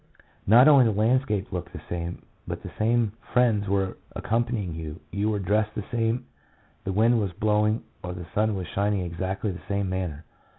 [0.47, 5.29] Not only the landscape looked the same, but the same friends were accompanying you, you
[5.29, 6.25] were dressed the same,
[6.85, 10.25] the wind was blowing or the sun was shining in exactly the same manner.